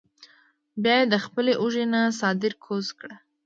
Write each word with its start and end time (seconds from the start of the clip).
بیا 0.83 0.95
ئې 0.99 1.05
د 1.13 1.15
خپلې 1.25 1.53
اوږې 1.61 1.85
نه 1.93 2.01
څادر 2.19 2.53
کوز 2.63 2.87
کړۀ 2.99 3.15
ـ 3.19 3.21